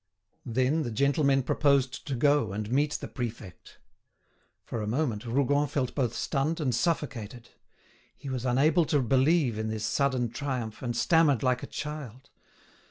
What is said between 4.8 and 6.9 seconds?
a moment Rougon felt both stunned and